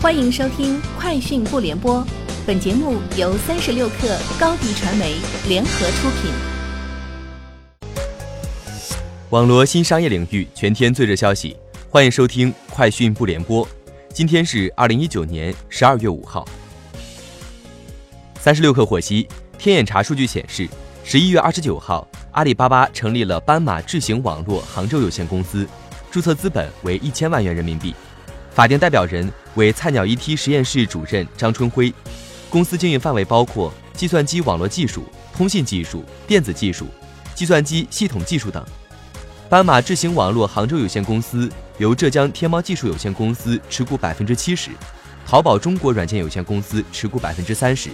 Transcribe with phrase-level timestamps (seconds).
[0.00, 1.96] 欢迎收听《快讯不联播》，
[2.46, 5.16] 本节目由三十六克高低传媒
[5.48, 6.30] 联合出品。
[9.30, 11.56] 网罗新商业领域全天最热消息，
[11.90, 13.66] 欢迎收听《快讯不联播》。
[14.14, 16.46] 今天是二零一九年十二月五号。
[18.38, 19.26] 三十六氪获悉，
[19.58, 20.68] 天眼查数据显示，
[21.02, 25.66] 十一月二十九号，阿里巴巴成立了斑马智行网络杭州有限公司，
[26.08, 27.92] 注册资本为一千万元人民币。
[28.58, 31.94] 法定代表人为菜鸟 ET 实验室主任张春辉，
[32.50, 36.88] 公司经营范围包括计算机网络技术、通信技术、电子技术、
[37.36, 38.66] 计算机系统技术等。
[39.48, 44.72] 斑马智行网络杭州有限公司由浙江天猫技术有限公司持股百分之七十，
[45.24, 47.90] 淘宝中国软件有限公司持股百分之三十，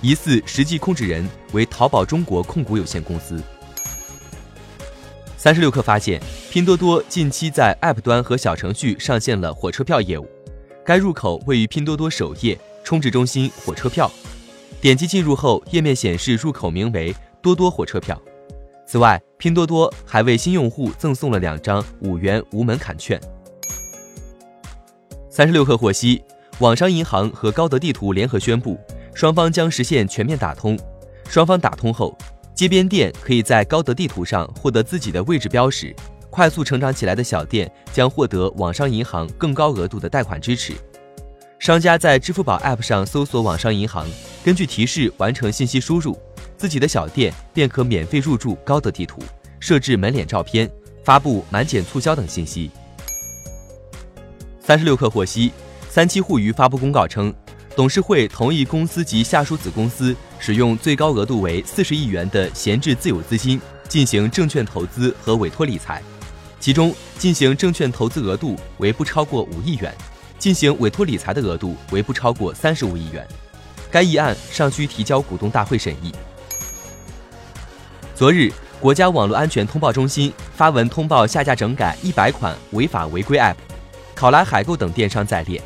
[0.00, 3.42] 疑似实际控制人为淘宝中国控股有限公司。
[5.36, 10.26] 三十六氪发现，拼多多近期在 App 端和小程序上线了火车票业务。
[10.84, 14.10] 该入口位于拼多多首页充值中心“火车票”，
[14.80, 18.20] 点击进入后，页面显示入口名为“多多火车票”。
[18.86, 23.20] 此外，拼多多还为新用户赠送了两张五元无门槛券。
[25.28, 26.22] 三十六氪获悉，
[26.60, 28.78] 网商银行和高德地图联合宣布，
[29.12, 30.78] 双方将实现全面打通。
[31.28, 32.16] 双方打通后。
[32.54, 35.94] 街边店可以在高德地图上获得自己的位置标识，
[36.36, 40.74] 快速成长起来的小店将获得网商银行更高额度的贷款支持。
[41.58, 44.06] 商家在支付宝 App 上搜索网商银行，
[44.44, 46.20] 根据提示完成信息输入，
[46.58, 49.22] 自己的小店便可免费入驻高德地图，
[49.58, 50.70] 设置门脸照片，
[51.02, 52.70] 发布满减促销等信息。
[54.60, 55.52] 三十六氪获悉，
[55.88, 57.34] 三七互娱发布公告称。
[57.74, 66.02] 董事会同意公司及下属子公司使用最高额度为四十亿元的闲置自有资金进行证券投资和委托理财，
[66.66, 69.94] 其中进行证券投资额度为不超过五亿元，
[70.36, 73.24] 进行委托理财的额度为不超过三十五亿元。
[73.88, 76.12] 该议案尚需提交股东大会审议。
[78.16, 83.54] 昨日，国家网络安全通报中心发文通报下架整改一百款违法违规 App，
[84.12, 85.62] 考拉海购等电商在列。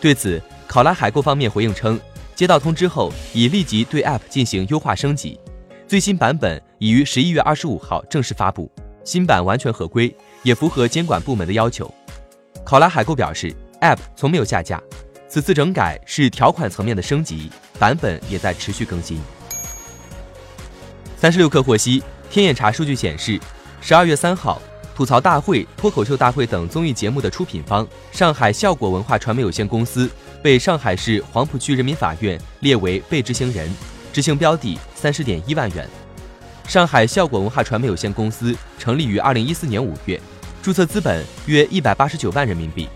[0.00, 2.00] 对此，考拉海购方面回应称，
[2.34, 5.38] 接到通知后已立即对 App 进行优化升级，
[5.86, 8.72] 最新版本已于十一月二十五号正式发布，
[9.04, 11.92] 新版完全合规，也符合监管部门的要求。
[12.64, 14.80] 考拉海购表示，App 从没有下架，
[15.28, 19.20] 此次整改是条款层面的升级，版本也在持续更新。
[21.16, 23.38] 三十六氪获悉，天眼查数据显示，
[23.80, 24.60] 十二月三号。
[24.92, 30.10] 吐槽大会、脱口秀大会等综艺节目的出品方上海效果文化传媒有限公司
[30.42, 33.70] 被上海市黄浦区人民法院列为被执行人，
[34.12, 35.88] 执行标的三十点一万元。
[36.70, 40.20] 上海效果文化传媒有限公司成立于二零一四年五月，
[40.62, 42.88] 注册资本约一百八十九万人民币。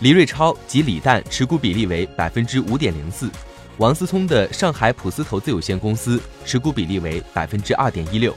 [0.00, 3.28] 黎瑞超及李诞持股比例为百分之五点零四，
[3.76, 8.34] 王思聪的上海普思投资有限公司持股比例为百分之二点一六。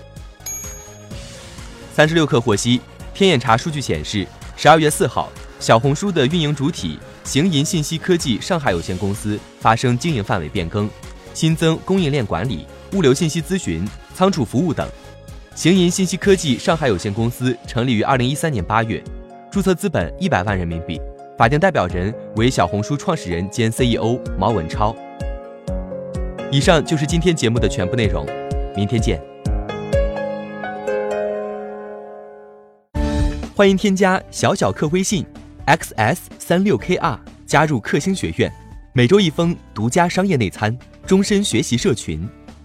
[1.96, 2.82] 三十六氪获悉。
[3.14, 10.90] 天眼查数据显示，十二月四号，小红书的运营主体行银信息科技上海有限公司发生经营范围变更，
[11.34, 14.88] 新增供应链管理、物流信息咨询、仓储服务等。
[15.56, 19.04] 行银信息科技上海有限公司成立于二零一三年八月，
[19.52, 21.00] 注册资本一百万人民币，
[21.38, 24.96] 法定代表人为小红书创始人兼 CEO 毛文超。
[26.52, 28.26] 以上就是今天节目的全部内容，
[28.76, 29.22] 明天见。
[33.56, 35.26] 欢迎添加小小客微信
[35.68, 38.52] ，xs 三六 kr，加入克星学院，
[38.94, 40.76] 每周一封独家商业内参，
[41.06, 42.28] 终身学习社群，